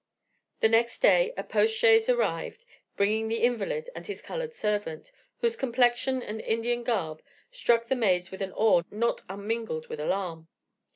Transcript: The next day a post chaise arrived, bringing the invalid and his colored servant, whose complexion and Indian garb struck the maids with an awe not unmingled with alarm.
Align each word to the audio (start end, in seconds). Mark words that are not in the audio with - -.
The 0.61 0.67
next 0.67 1.03
day 1.03 1.31
a 1.37 1.43
post 1.43 1.77
chaise 1.77 2.09
arrived, 2.09 2.65
bringing 2.97 3.27
the 3.27 3.43
invalid 3.43 3.87
and 3.95 4.07
his 4.07 4.23
colored 4.23 4.55
servant, 4.55 5.11
whose 5.41 5.55
complexion 5.55 6.23
and 6.23 6.41
Indian 6.41 6.81
garb 6.81 7.21
struck 7.51 7.85
the 7.85 7.95
maids 7.95 8.31
with 8.31 8.41
an 8.41 8.51
awe 8.53 8.81
not 8.89 9.21
unmingled 9.29 9.89
with 9.89 9.99
alarm. 9.99 10.47